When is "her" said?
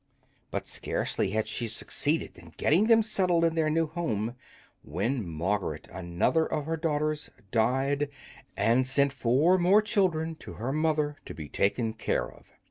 6.65-6.75, 10.53-10.73